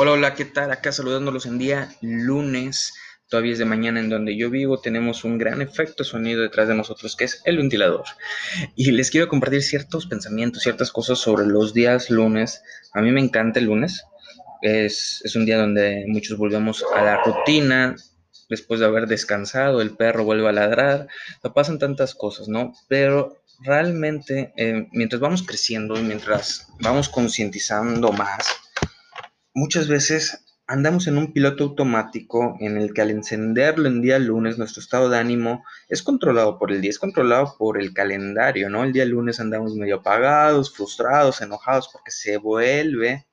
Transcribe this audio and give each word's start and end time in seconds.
Hola, 0.00 0.12
hola, 0.12 0.34
¿qué 0.36 0.44
tal? 0.44 0.70
Acá 0.70 0.92
saludándolos 0.92 1.44
en 1.46 1.58
día 1.58 1.92
lunes, 2.02 2.94
todavía 3.28 3.50
es 3.50 3.58
de 3.58 3.64
mañana 3.64 3.98
en 3.98 4.08
donde 4.08 4.36
yo 4.36 4.48
vivo, 4.48 4.80
tenemos 4.80 5.24
un 5.24 5.38
gran 5.38 5.60
efecto 5.60 6.04
sonido 6.04 6.40
detrás 6.40 6.68
de 6.68 6.76
nosotros 6.76 7.16
que 7.16 7.24
es 7.24 7.42
el 7.46 7.56
ventilador. 7.56 8.04
Y 8.76 8.92
les 8.92 9.10
quiero 9.10 9.26
compartir 9.26 9.60
ciertos 9.60 10.06
pensamientos, 10.06 10.62
ciertas 10.62 10.92
cosas 10.92 11.18
sobre 11.18 11.46
los 11.46 11.74
días 11.74 12.10
lunes. 12.10 12.62
A 12.94 13.00
mí 13.00 13.10
me 13.10 13.20
encanta 13.20 13.58
el 13.58 13.64
lunes, 13.64 14.04
es, 14.62 15.20
es 15.24 15.34
un 15.34 15.46
día 15.46 15.58
donde 15.58 16.04
muchos 16.06 16.38
volvemos 16.38 16.84
a 16.94 17.02
la 17.02 17.24
rutina, 17.24 17.96
después 18.48 18.78
de 18.78 18.86
haber 18.86 19.08
descansado, 19.08 19.80
el 19.82 19.96
perro 19.96 20.22
vuelve 20.22 20.48
a 20.48 20.52
ladrar, 20.52 21.08
pasan 21.56 21.80
tantas 21.80 22.14
cosas, 22.14 22.46
¿no? 22.46 22.72
Pero 22.86 23.42
realmente, 23.64 24.52
eh, 24.56 24.86
mientras 24.92 25.20
vamos 25.20 25.42
creciendo 25.42 25.96
mientras 25.96 26.68
vamos 26.78 27.08
concientizando 27.08 28.12
más, 28.12 28.46
muchas 29.58 29.88
veces 29.88 30.44
andamos 30.68 31.08
en 31.08 31.18
un 31.18 31.32
piloto 31.32 31.64
automático 31.64 32.56
en 32.60 32.76
el 32.76 32.94
que 32.94 33.00
al 33.00 33.10
encenderlo 33.10 33.88
en 33.88 34.00
día 34.00 34.18
lunes 34.20 34.56
nuestro 34.56 34.80
estado 34.80 35.08
de 35.08 35.18
ánimo 35.18 35.64
es 35.88 36.02
controlado 36.02 36.58
por 36.58 36.70
el 36.70 36.80
día, 36.80 36.90
es 36.90 36.98
controlado 36.98 37.56
por 37.58 37.80
el 37.80 37.92
calendario, 37.92 38.70
¿no? 38.70 38.84
El 38.84 38.92
día 38.92 39.04
lunes 39.04 39.40
andamos 39.40 39.74
medio 39.74 39.96
apagados, 39.96 40.72
frustrados, 40.72 41.40
enojados 41.40 41.88
porque 41.92 42.12
se 42.12 42.36
vuelve 42.36 43.26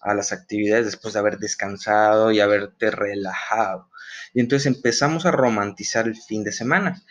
a 0.00 0.14
las 0.14 0.32
actividades 0.32 0.86
después 0.86 1.12
de 1.12 1.20
haber 1.20 1.38
descansado 1.38 2.30
y 2.30 2.40
haberte 2.40 2.90
relajado. 2.90 3.90
Y 4.32 4.40
entonces 4.40 4.66
empezamos 4.66 5.26
a 5.26 5.32
romantizar 5.32 6.06
el 6.06 6.16
fin 6.16 6.42
de 6.42 6.52
semana. 6.52 7.02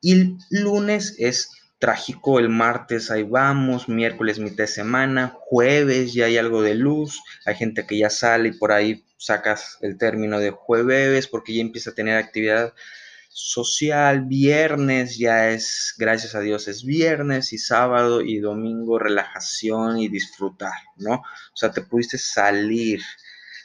Y 0.00 0.12
el 0.12 0.38
lunes 0.50 1.14
es 1.18 1.50
trágico 1.80 2.38
el 2.38 2.50
martes, 2.50 3.10
ahí 3.10 3.22
vamos, 3.22 3.88
miércoles 3.88 4.38
mitad 4.38 4.64
de 4.64 4.68
semana, 4.68 5.34
jueves 5.34 6.12
ya 6.12 6.26
hay 6.26 6.36
algo 6.36 6.62
de 6.62 6.74
luz, 6.74 7.20
hay 7.46 7.56
gente 7.56 7.86
que 7.86 7.98
ya 7.98 8.10
sale 8.10 8.50
y 8.50 8.52
por 8.52 8.70
ahí 8.70 9.04
sacas 9.16 9.78
el 9.80 9.96
término 9.98 10.38
de 10.38 10.50
jueves 10.50 11.26
porque 11.26 11.54
ya 11.54 11.62
empieza 11.62 11.90
a 11.90 11.94
tener 11.94 12.18
actividad 12.18 12.74
social, 13.30 14.26
viernes 14.26 15.16
ya 15.16 15.50
es, 15.50 15.94
gracias 15.96 16.34
a 16.34 16.40
Dios, 16.40 16.68
es 16.68 16.84
viernes 16.84 17.52
y 17.54 17.58
sábado 17.58 18.20
y 18.20 18.38
domingo 18.40 18.98
relajación 18.98 19.98
y 19.98 20.08
disfrutar, 20.08 20.74
¿no? 20.96 21.14
O 21.14 21.56
sea, 21.56 21.72
te 21.72 21.80
pudiste 21.80 22.18
salir 22.18 23.00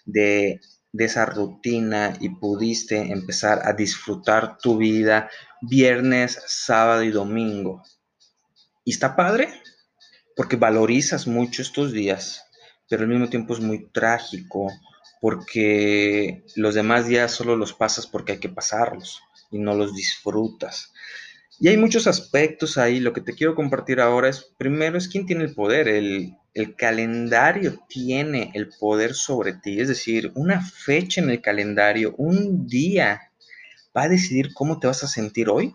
de, 0.06 0.62
de 0.94 1.06
esa 1.06 1.26
rutina 1.26 2.16
y 2.22 2.30
pudiste 2.30 3.12
empezar 3.12 3.68
a 3.68 3.74
disfrutar 3.74 4.58
tu 4.58 4.78
vida 4.78 5.30
viernes, 5.62 6.42
sábado 6.48 7.04
y 7.04 7.12
domingo. 7.12 7.84
Y 8.86 8.92
está 8.92 9.18
padre, 9.18 9.50
porque 10.38 10.56
valorizas 10.56 11.28
mucho 11.28 11.62
estos 11.62 11.92
días, 11.92 12.46
pero 12.88 13.02
al 13.02 13.10
mismo 13.10 13.30
tiempo 13.30 13.54
es 13.54 13.60
muy 13.60 13.90
trágico, 13.92 14.72
porque 15.20 16.46
los 16.56 16.76
demás 16.76 17.08
días 17.08 17.32
solo 17.32 17.56
los 17.56 17.74
pasas 17.74 18.06
porque 18.06 18.34
hay 18.34 18.40
que 18.40 18.50
pasarlos 18.50 19.22
y 19.52 19.60
no 19.60 19.74
los 19.74 19.94
disfrutas. 19.94 20.94
Y 21.60 21.70
hay 21.70 21.78
muchos 21.78 22.06
aspectos 22.06 22.78
ahí. 22.78 23.00
Lo 23.00 23.14
que 23.14 23.22
te 23.22 23.34
quiero 23.34 23.56
compartir 23.56 24.02
ahora 24.02 24.30
es, 24.30 24.52
primero, 24.58 24.98
es 24.98 25.08
quién 25.08 25.26
tiene 25.26 25.46
el 25.46 25.56
poder. 25.56 25.88
El, 25.88 26.36
el, 26.54 26.76
calendario 26.76 27.80
tiene 27.88 28.52
el 28.54 28.70
poder 28.70 29.14
sobre 29.14 29.54
ti. 29.54 29.80
Es 29.80 29.88
decir, 29.88 30.32
una 30.36 30.62
fecha 30.62 31.22
en 31.22 31.30
el 31.30 31.42
calendario, 31.42 32.14
un 32.18 32.68
día, 32.68 33.32
va 33.96 34.04
a 34.04 34.10
decidir 34.10 34.54
cómo 34.54 34.80
te 34.80 34.88
vas 34.88 35.04
a 35.04 35.08
sentir 35.08 35.50
hoy. 35.50 35.74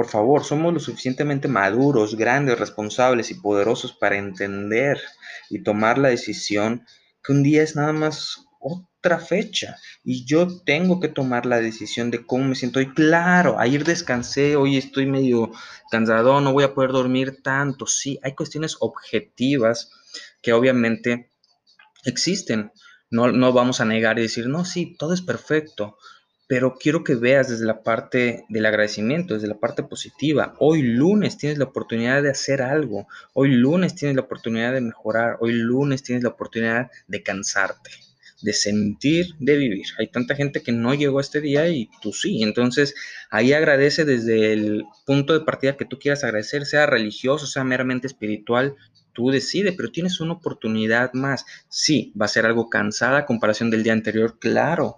Por 0.00 0.08
favor, 0.08 0.44
somos 0.44 0.72
lo 0.72 0.80
suficientemente 0.80 1.46
maduros, 1.46 2.14
grandes, 2.14 2.58
responsables 2.58 3.30
y 3.30 3.34
poderosos 3.34 3.92
para 3.92 4.16
entender 4.16 4.98
y 5.50 5.62
tomar 5.62 5.98
la 5.98 6.08
decisión 6.08 6.86
que 7.22 7.32
un 7.32 7.42
día 7.42 7.62
es 7.62 7.76
nada 7.76 7.92
más 7.92 8.46
otra 8.60 9.18
fecha 9.18 9.76
y 10.02 10.24
yo 10.24 10.62
tengo 10.64 11.00
que 11.00 11.08
tomar 11.08 11.44
la 11.44 11.60
decisión 11.60 12.10
de 12.10 12.24
cómo 12.24 12.44
me 12.44 12.54
siento 12.54 12.78
hoy. 12.78 12.94
Claro, 12.94 13.58
ayer 13.58 13.84
descansé, 13.84 14.56
hoy 14.56 14.78
estoy 14.78 15.04
medio 15.04 15.50
cansado, 15.90 16.40
no 16.40 16.54
voy 16.54 16.64
a 16.64 16.72
poder 16.72 16.92
dormir 16.92 17.42
tanto. 17.42 17.86
Sí, 17.86 18.18
hay 18.22 18.34
cuestiones 18.34 18.78
objetivas 18.80 19.90
que 20.40 20.54
obviamente 20.54 21.28
existen. 22.06 22.72
No, 23.10 23.30
no 23.32 23.52
vamos 23.52 23.82
a 23.82 23.84
negar 23.84 24.18
y 24.18 24.22
decir, 24.22 24.48
no, 24.48 24.64
sí, 24.64 24.96
todo 24.98 25.12
es 25.12 25.20
perfecto 25.20 25.98
pero 26.50 26.74
quiero 26.74 27.04
que 27.04 27.14
veas 27.14 27.48
desde 27.48 27.64
la 27.64 27.84
parte 27.84 28.44
del 28.48 28.66
agradecimiento, 28.66 29.34
desde 29.34 29.46
la 29.46 29.60
parte 29.60 29.84
positiva. 29.84 30.56
Hoy 30.58 30.82
lunes 30.82 31.38
tienes 31.38 31.58
la 31.58 31.66
oportunidad 31.66 32.24
de 32.24 32.30
hacer 32.30 32.60
algo, 32.60 33.06
hoy 33.34 33.52
lunes 33.52 33.94
tienes 33.94 34.16
la 34.16 34.22
oportunidad 34.22 34.72
de 34.72 34.80
mejorar, 34.80 35.36
hoy 35.38 35.52
lunes 35.52 36.02
tienes 36.02 36.24
la 36.24 36.30
oportunidad 36.30 36.90
de 37.06 37.22
cansarte, 37.22 37.90
de 38.42 38.52
sentir, 38.52 39.36
de 39.38 39.56
vivir. 39.56 39.86
Hay 40.00 40.08
tanta 40.08 40.34
gente 40.34 40.60
que 40.60 40.72
no 40.72 40.92
llegó 40.92 41.18
a 41.18 41.20
este 41.20 41.40
día 41.40 41.68
y 41.68 41.88
tú 42.02 42.12
sí, 42.12 42.42
entonces 42.42 42.96
ahí 43.30 43.52
agradece 43.52 44.04
desde 44.04 44.52
el 44.52 44.82
punto 45.06 45.34
de 45.34 45.44
partida 45.44 45.76
que 45.76 45.84
tú 45.84 46.00
quieras 46.00 46.24
agradecer, 46.24 46.66
sea 46.66 46.84
religioso, 46.86 47.46
sea 47.46 47.62
meramente 47.62 48.08
espiritual, 48.08 48.74
tú 49.12 49.30
decides, 49.30 49.74
pero 49.76 49.92
tienes 49.92 50.18
una 50.18 50.32
oportunidad 50.32 51.12
más. 51.12 51.44
Sí, 51.68 52.12
va 52.20 52.24
a 52.24 52.28
ser 52.28 52.44
algo 52.44 52.68
cansada 52.68 53.24
comparación 53.24 53.70
del 53.70 53.84
día 53.84 53.92
anterior, 53.92 54.36
claro, 54.40 54.96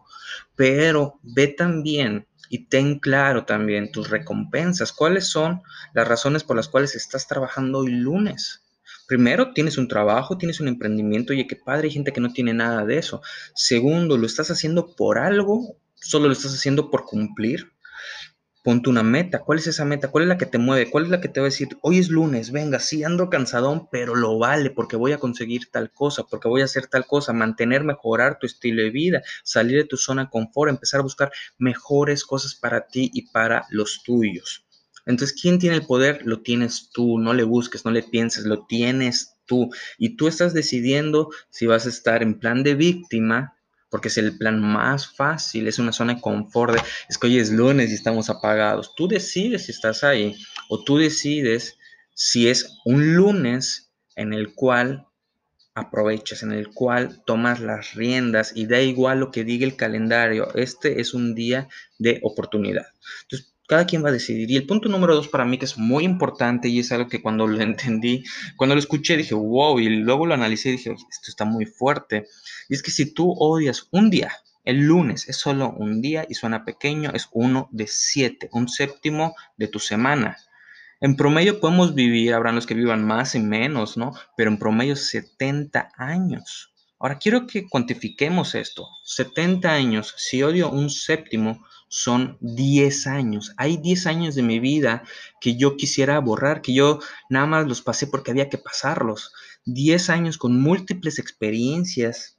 pero 0.57 1.19
ve 1.23 1.49
también 1.49 2.27
y 2.49 2.67
ten 2.67 2.99
claro 2.99 3.47
también 3.47 3.91
tus 3.91 4.11
recompensas. 4.11 4.93
¿Cuáles 4.93 5.27
son 5.29 5.63
las 5.95 6.07
razones 6.07 6.45
por 6.45 6.57
las 6.57 6.69
cuales 6.69 6.95
estás 6.95 7.27
trabajando 7.27 7.79
hoy 7.79 7.93
lunes? 7.93 8.63
Primero, 9.07 9.53
tienes 9.53 9.79
un 9.79 9.89
trabajo, 9.89 10.39
tienes 10.39 10.61
un 10.61 10.69
emprendimiento, 10.69 11.33
y 11.33 11.47
qué 11.47 11.57
padre, 11.57 11.89
hay 11.89 11.95
gente 11.95 12.13
que 12.13 12.21
no 12.21 12.33
tiene 12.33 12.55
nada 12.55 12.85
de 12.85 12.99
eso. 12.99 13.23
Segundo, 13.55 14.17
lo 14.17 14.27
estás 14.27 14.51
haciendo 14.51 14.95
por 14.95 15.19
algo, 15.19 15.77
solo 15.95 16.27
lo 16.27 16.33
estás 16.33 16.55
haciendo 16.55 16.91
por 16.91 17.05
cumplir. 17.05 17.73
Ponte 18.63 18.89
una 18.89 19.03
meta. 19.03 19.41
¿Cuál 19.41 19.59
es 19.59 19.67
esa 19.67 19.85
meta? 19.85 20.09
¿Cuál 20.09 20.23
es 20.23 20.29
la 20.29 20.39
que 20.39 20.47
te 20.47 20.59
mueve? 20.59 20.89
¿Cuál 20.89 21.05
es 21.05 21.11
la 21.11 21.21
que 21.21 21.29
te 21.29 21.41
va 21.41 21.47
a 21.47 21.51
decir, 21.51 21.77
hoy 21.81 21.99
es 21.99 22.09
lunes, 22.11 22.53
venga, 22.53 22.79
sí 22.79 23.03
ando 23.03 23.29
cansadón, 23.29 23.89
pero 23.91 24.15
lo 24.15 24.39
vale 24.39 24.71
porque 24.71 24.95
voy 24.95 25.11
a 25.11 25.19
conseguir 25.19 25.69
tal 25.73 25.91
cosa, 25.91 26.23
porque 26.23 26.47
voy 26.47 26.61
a 26.61 26.67
hacer 26.67 26.87
tal 26.87 27.05
cosa, 27.05 27.33
mantener, 27.33 27.83
mejorar 27.83 28.39
tu 28.39 28.47
estilo 28.47 28.83
de 28.83 28.91
vida, 28.91 29.23
salir 29.43 29.79
de 29.79 29.85
tu 29.85 29.97
zona 29.97 30.25
de 30.25 30.31
confort, 30.31 30.71
empezar 30.71 31.01
a 31.01 31.03
buscar 31.03 31.33
mejores 31.59 32.25
cosas 32.25 32.55
para 32.55 32.87
ti 32.87 33.11
y 33.13 33.33
para 33.33 33.67
los 33.71 34.05
tuyos. 34.05 34.65
Entonces, 35.07 35.37
¿quién 35.41 35.59
tiene 35.59 35.75
el 35.75 35.87
poder? 35.87 36.21
Lo 36.25 36.43
tienes 36.43 36.91
tú, 36.93 37.19
no 37.19 37.35
le 37.35 37.43
busques, 37.43 37.85
no 37.85 37.91
le 37.91 38.05
pienses, 38.05 38.45
lo 38.45 38.67
tienes 38.67 39.35
tú. 39.47 39.71
Y 39.99 40.17
tú 40.17 40.29
estás 40.29 40.55
decidiendo 40.55 41.31
si 41.51 41.67
vas 41.67 41.87
a 41.87 41.89
estar 41.89 42.23
en 42.23 42.39
plan 42.39 42.63
de 42.63 42.77
víctima 42.77 43.57
porque 43.93 44.09
es 44.09 44.17
el 44.17 44.39
plan 44.39 44.59
más 44.59 45.07
fácil, 45.07 45.69
es 45.69 45.79
una 45.79 45.93
zona 45.93 46.15
de 46.15 46.21
confort, 46.23 46.75
es 47.11 47.19
que 47.19 47.27
hoy 47.27 47.39
es 47.39 47.53
lunes 47.53 47.91
y 47.91 47.95
estamos 47.95 48.31
apagados. 48.31 48.95
Tú 48.95 49.07
decides 49.07 49.67
si 49.67 49.73
estás 49.73 50.03
ahí 50.03 50.35
o 50.71 50.83
tú 50.83 50.97
decides 50.97 51.77
si 52.15 52.49
es 52.49 52.79
un 52.87 53.15
lunes 53.15 53.93
en 54.17 54.33
el 54.33 54.55
cual 54.55 55.07
aprovechas, 55.75 56.43
en 56.43 56.53
el 56.53 56.69
cual 56.71 57.23
tomas 57.27 57.61
las 57.61 57.93
riendas 57.93 58.53
y 58.55 58.67
da 58.67 58.81
igual 58.81 59.21
lo 59.21 59.31
que 59.31 59.45
diga 59.45 59.67
el 59.67 59.77
calendario. 59.77 60.55
Este 60.55 61.03
es 61.03 61.13
un 61.13 61.35
día 61.35 61.69
de 61.99 62.19
oportunidad. 62.23 62.87
Entonces, 63.25 63.52
cada 63.73 63.87
quien 63.87 64.05
va 64.05 64.11
a 64.11 64.13
decidir. 64.13 64.51
Y 64.51 64.57
el 64.57 64.67
punto 64.67 64.91
número 64.91 65.15
dos 65.15 65.29
para 65.29 65.47
mí 65.47 65.57
que 65.57 65.65
es 65.65 65.79
muy 65.79 66.05
importante 66.05 66.69
y 66.69 66.81
es 66.81 66.93
algo 66.93 67.09
que 67.09 67.23
cuando 67.23 67.47
lo 67.47 67.59
entendí, 67.63 68.23
cuando 68.59 68.75
lo 68.75 68.79
escuché 68.79 69.17
dije, 69.17 69.35
wow, 69.35 69.81
y 69.81 69.89
luego 69.89 70.27
lo 70.27 70.35
analicé 70.35 70.69
y 70.69 70.73
dije, 70.73 70.91
esto 70.91 71.29
está 71.31 71.47
muy 71.47 71.65
fuerte. 71.65 72.27
Y 72.69 72.75
es 72.75 72.83
que 72.83 72.91
si 72.91 73.15
tú 73.15 73.33
odias 73.33 73.89
un 73.91 74.11
día, 74.11 74.31
el 74.65 74.83
lunes 74.83 75.27
es 75.27 75.39
solo 75.39 75.71
un 75.71 76.03
día 76.03 76.27
y 76.29 76.35
suena 76.35 76.67
pequeño, 76.67 77.13
es 77.15 77.31
uno 77.33 77.71
de 77.73 77.87
siete, 77.87 78.51
un 78.53 78.69
séptimo 78.69 79.35
de 79.57 79.69
tu 79.69 79.79
semana. 79.79 80.37
En 81.01 81.17
promedio 81.17 81.59
podemos 81.59 81.95
vivir, 81.95 82.35
habrán 82.35 82.57
los 82.57 82.67
que 82.67 82.75
vivan 82.75 83.07
más 83.07 83.35
y 83.35 83.41
menos, 83.41 83.97
¿no? 83.97 84.13
Pero 84.37 84.51
en 84.51 84.59
promedio 84.59 84.97
70 84.97 85.93
años. 85.97 86.75
Ahora 87.03 87.19
quiero 87.19 87.49
que 87.49 87.69
cuantifiquemos 87.69 88.55
esto. 88.55 88.87
70 89.03 89.73
años, 89.73 90.15
si 90.17 90.45
odio 90.45 90.71
un 90.71 90.89
séptimo, 90.89 91.67
son 91.89 92.39
10 92.41 93.09
años. 93.09 93.53
Hay 93.57 93.77
10 93.77 94.07
años 94.07 94.35
de 94.37 94.45
mi 94.45 94.61
vida 94.61 95.03
que 95.41 95.57
yo 95.57 95.77
quisiera 95.77 96.21
borrar, 96.21 96.63
que 96.63 96.73
yo 96.73 97.01
nada 97.29 97.47
más 97.47 97.67
los 97.67 97.83
pasé 97.83 98.07
porque 98.07 98.31
había 98.31 98.49
que 98.49 98.57
pasarlos. 98.57 99.33
10 99.65 100.11
años 100.11 100.39
con 100.39 100.61
múltiples 100.61 101.19
experiencias, 101.19 102.39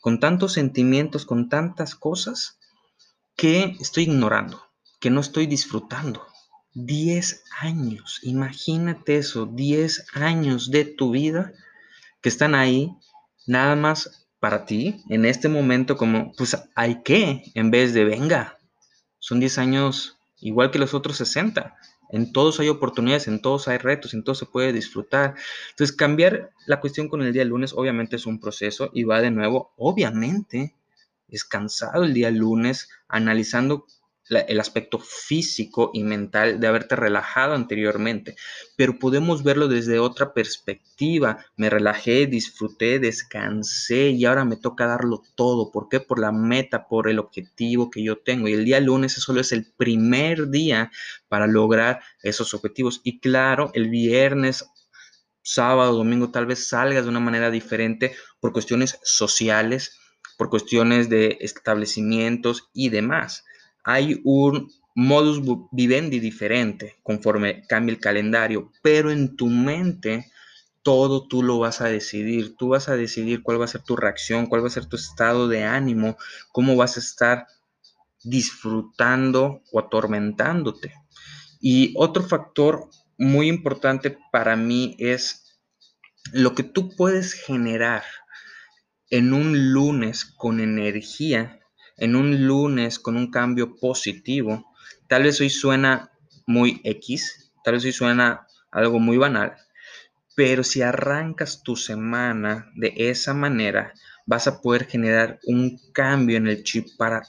con 0.00 0.18
tantos 0.18 0.54
sentimientos, 0.54 1.26
con 1.26 1.50
tantas 1.50 1.94
cosas 1.94 2.58
que 3.36 3.76
estoy 3.80 4.04
ignorando, 4.04 4.62
que 4.98 5.10
no 5.10 5.20
estoy 5.20 5.46
disfrutando. 5.46 6.26
10 6.72 7.44
años, 7.60 8.20
imagínate 8.22 9.18
eso, 9.18 9.44
10 9.44 10.06
años 10.14 10.70
de 10.70 10.86
tu 10.86 11.10
vida 11.10 11.52
que 12.22 12.30
están 12.30 12.54
ahí 12.54 12.96
nada 13.46 13.76
más 13.76 14.28
para 14.38 14.64
ti 14.64 15.02
en 15.08 15.24
este 15.24 15.48
momento 15.48 15.96
como, 15.96 16.32
pues 16.32 16.56
hay 16.74 17.02
que, 17.02 17.42
en 17.54 17.70
vez 17.70 17.92
de 17.94 18.04
venga, 18.04 18.58
son 19.18 19.40
10 19.40 19.58
años 19.58 20.18
igual 20.40 20.70
que 20.70 20.78
los 20.78 20.94
otros 20.94 21.16
60. 21.18 21.76
En 22.12 22.32
todos 22.32 22.58
hay 22.58 22.68
oportunidades, 22.68 23.28
en 23.28 23.40
todos 23.40 23.68
hay 23.68 23.78
retos, 23.78 24.14
en 24.14 24.24
todos 24.24 24.38
se 24.38 24.46
puede 24.46 24.72
disfrutar. 24.72 25.36
Entonces, 25.70 25.94
cambiar 25.94 26.50
la 26.66 26.80
cuestión 26.80 27.08
con 27.08 27.22
el 27.22 27.32
día 27.32 27.44
lunes 27.44 27.72
obviamente 27.72 28.16
es 28.16 28.26
un 28.26 28.40
proceso 28.40 28.90
y 28.92 29.04
va 29.04 29.20
de 29.20 29.30
nuevo, 29.30 29.72
obviamente, 29.76 30.74
es 31.28 31.44
cansado 31.44 32.02
el 32.02 32.14
día 32.14 32.30
lunes 32.30 32.88
analizando 33.08 33.86
el 34.30 34.60
aspecto 34.60 34.98
físico 35.00 35.90
y 35.92 36.04
mental 36.04 36.60
de 36.60 36.68
haberte 36.68 36.94
relajado 36.94 37.54
anteriormente, 37.54 38.36
pero 38.76 38.98
podemos 38.98 39.42
verlo 39.42 39.66
desde 39.66 39.98
otra 39.98 40.32
perspectiva. 40.32 41.44
Me 41.56 41.68
relajé, 41.68 42.26
disfruté, 42.26 43.00
descansé 43.00 44.10
y 44.10 44.24
ahora 44.24 44.44
me 44.44 44.56
toca 44.56 44.86
darlo 44.86 45.22
todo. 45.34 45.72
¿Por 45.72 45.88
qué? 45.88 45.98
Por 45.98 46.20
la 46.20 46.30
meta, 46.30 46.86
por 46.86 47.08
el 47.08 47.18
objetivo 47.18 47.90
que 47.90 48.04
yo 48.04 48.18
tengo. 48.18 48.46
Y 48.46 48.52
el 48.52 48.64
día 48.64 48.80
lunes 48.80 49.12
solo 49.14 49.40
es 49.40 49.50
el 49.50 49.66
primer 49.76 50.48
día 50.48 50.92
para 51.28 51.48
lograr 51.48 52.00
esos 52.22 52.54
objetivos. 52.54 53.00
Y 53.02 53.18
claro, 53.18 53.70
el 53.74 53.88
viernes 53.90 54.64
sábado, 55.42 55.96
domingo, 55.96 56.30
tal 56.30 56.46
vez 56.46 56.68
salgas 56.68 57.04
de 57.04 57.10
una 57.10 57.20
manera 57.20 57.50
diferente 57.50 58.14
por 58.38 58.52
cuestiones 58.52 59.00
sociales, 59.02 59.98
por 60.38 60.50
cuestiones 60.50 61.08
de 61.08 61.38
establecimientos 61.40 62.68
y 62.72 62.90
demás 62.90 63.44
hay 63.92 64.20
un 64.24 64.70
modus 64.94 65.40
vivendi 65.72 66.20
diferente 66.20 66.96
conforme 67.02 67.62
cambia 67.66 67.94
el 67.94 68.00
calendario, 68.00 68.70
pero 68.82 69.10
en 69.10 69.36
tu 69.36 69.46
mente 69.46 70.30
todo 70.82 71.26
tú 71.26 71.42
lo 71.42 71.58
vas 71.58 71.80
a 71.80 71.88
decidir. 71.88 72.56
Tú 72.56 72.68
vas 72.68 72.88
a 72.88 72.96
decidir 72.96 73.42
cuál 73.42 73.60
va 73.60 73.64
a 73.64 73.68
ser 73.68 73.82
tu 73.82 73.96
reacción, 73.96 74.46
cuál 74.46 74.62
va 74.62 74.68
a 74.68 74.70
ser 74.70 74.86
tu 74.86 74.96
estado 74.96 75.48
de 75.48 75.64
ánimo, 75.64 76.16
cómo 76.52 76.76
vas 76.76 76.96
a 76.96 77.00
estar 77.00 77.46
disfrutando 78.22 79.62
o 79.72 79.80
atormentándote. 79.80 80.92
Y 81.60 81.92
otro 81.96 82.22
factor 82.22 82.88
muy 83.18 83.48
importante 83.48 84.16
para 84.32 84.56
mí 84.56 84.96
es 84.98 85.60
lo 86.32 86.54
que 86.54 86.62
tú 86.62 86.94
puedes 86.96 87.34
generar 87.34 88.04
en 89.10 89.32
un 89.32 89.72
lunes 89.72 90.24
con 90.24 90.60
energía 90.60 91.59
en 92.00 92.16
un 92.16 92.46
lunes 92.46 92.98
con 92.98 93.16
un 93.16 93.30
cambio 93.30 93.76
positivo, 93.76 94.74
tal 95.06 95.22
vez 95.22 95.40
hoy 95.40 95.50
suena 95.50 96.10
muy 96.46 96.80
X, 96.82 97.52
tal 97.62 97.74
vez 97.74 97.84
hoy 97.84 97.92
suena 97.92 98.46
algo 98.72 98.98
muy 98.98 99.18
banal, 99.18 99.54
pero 100.34 100.64
si 100.64 100.82
arrancas 100.82 101.62
tu 101.62 101.76
semana 101.76 102.70
de 102.74 102.94
esa 102.96 103.34
manera, 103.34 103.92
vas 104.26 104.46
a 104.46 104.60
poder 104.60 104.86
generar 104.86 105.38
un 105.44 105.78
cambio 105.92 106.38
en 106.38 106.46
el 106.46 106.62
chip 106.64 106.88
para 106.96 107.22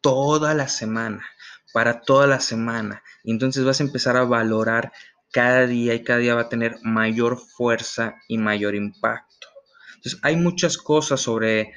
toda 0.00 0.54
la 0.54 0.68
semana, 0.68 1.24
para 1.72 2.00
toda 2.00 2.26
la 2.26 2.40
semana. 2.40 3.02
Y 3.22 3.30
entonces 3.30 3.64
vas 3.64 3.80
a 3.80 3.84
empezar 3.84 4.16
a 4.16 4.24
valorar 4.24 4.92
cada 5.32 5.66
día 5.66 5.94
y 5.94 6.02
cada 6.02 6.18
día 6.18 6.34
va 6.34 6.42
a 6.42 6.48
tener 6.48 6.76
mayor 6.82 7.38
fuerza 7.38 8.16
y 8.26 8.38
mayor 8.38 8.74
impacto. 8.74 9.48
Entonces 9.96 10.18
hay 10.22 10.36
muchas 10.36 10.78
cosas 10.78 11.20
sobre 11.20 11.72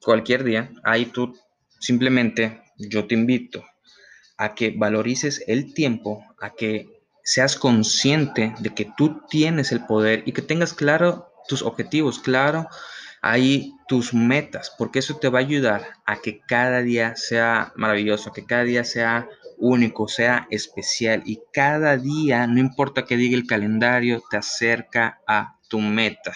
cualquier 0.00 0.42
día. 0.42 0.70
Ahí 0.84 1.06
tú 1.06 1.36
Simplemente 1.84 2.62
yo 2.78 3.06
te 3.06 3.14
invito 3.14 3.62
a 4.38 4.54
que 4.54 4.70
valorices 4.70 5.44
el 5.48 5.74
tiempo, 5.74 6.24
a 6.40 6.54
que 6.54 6.88
seas 7.22 7.56
consciente 7.56 8.54
de 8.60 8.70
que 8.70 8.90
tú 8.96 9.20
tienes 9.28 9.70
el 9.70 9.84
poder 9.84 10.22
y 10.24 10.32
que 10.32 10.40
tengas 10.40 10.72
claro 10.72 11.30
tus 11.46 11.60
objetivos, 11.60 12.20
claro 12.20 12.68
ahí 13.20 13.74
tus 13.86 14.14
metas, 14.14 14.72
porque 14.78 15.00
eso 15.00 15.18
te 15.18 15.28
va 15.28 15.40
a 15.40 15.42
ayudar 15.42 15.86
a 16.06 16.22
que 16.22 16.40
cada 16.40 16.80
día 16.80 17.16
sea 17.16 17.74
maravilloso, 17.76 18.32
que 18.32 18.46
cada 18.46 18.64
día 18.64 18.84
sea 18.84 19.28
único, 19.58 20.08
sea 20.08 20.46
especial 20.50 21.22
y 21.26 21.40
cada 21.52 21.98
día, 21.98 22.46
no 22.46 22.60
importa 22.60 23.04
que 23.04 23.18
diga 23.18 23.36
el 23.36 23.46
calendario, 23.46 24.22
te 24.30 24.38
acerca 24.38 25.20
a 25.26 25.58
tu 25.68 25.80
meta. 25.80 26.32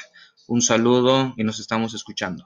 Un 0.46 0.60
saludo 0.60 1.32
y 1.38 1.44
nos 1.44 1.58
estamos 1.58 1.94
escuchando. 1.94 2.44